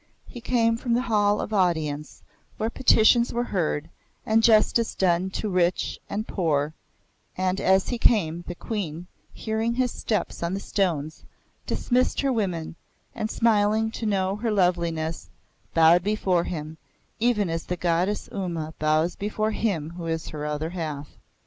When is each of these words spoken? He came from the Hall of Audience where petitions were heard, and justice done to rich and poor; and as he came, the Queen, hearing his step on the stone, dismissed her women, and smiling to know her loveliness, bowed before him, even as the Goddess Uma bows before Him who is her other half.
He 0.25 0.41
came 0.41 0.77
from 0.77 0.95
the 0.95 1.03
Hall 1.03 1.39
of 1.39 1.53
Audience 1.53 2.23
where 2.57 2.71
petitions 2.71 3.31
were 3.31 3.43
heard, 3.43 3.87
and 4.25 4.41
justice 4.41 4.95
done 4.95 5.29
to 5.29 5.47
rich 5.47 5.99
and 6.09 6.27
poor; 6.27 6.73
and 7.37 7.61
as 7.61 7.89
he 7.89 7.99
came, 7.99 8.43
the 8.47 8.55
Queen, 8.55 9.05
hearing 9.31 9.75
his 9.75 9.91
step 9.91 10.31
on 10.41 10.55
the 10.55 10.59
stone, 10.59 11.11
dismissed 11.67 12.21
her 12.21 12.33
women, 12.33 12.75
and 13.13 13.29
smiling 13.29 13.91
to 13.91 14.07
know 14.07 14.37
her 14.37 14.49
loveliness, 14.49 15.29
bowed 15.75 16.01
before 16.01 16.45
him, 16.45 16.79
even 17.19 17.47
as 17.47 17.67
the 17.67 17.77
Goddess 17.77 18.27
Uma 18.31 18.73
bows 18.79 19.15
before 19.15 19.51
Him 19.51 19.91
who 19.91 20.07
is 20.07 20.29
her 20.29 20.47
other 20.47 20.71
half. 20.71 21.09